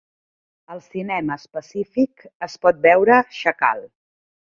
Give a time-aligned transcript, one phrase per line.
[0.75, 3.85] Als cinemes Pacific es pot veure "Xacal"